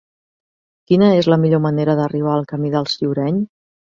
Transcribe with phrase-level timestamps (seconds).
[0.91, 3.41] Quina és la millor manera d'arribar al camí del Ciureny?